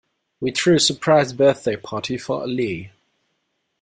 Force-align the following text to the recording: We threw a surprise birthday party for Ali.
We 0.39 0.49
threw 0.49 0.77
a 0.77 0.79
surprise 0.79 1.31
birthday 1.31 1.75
party 1.75 2.17
for 2.17 2.41
Ali. 2.41 2.91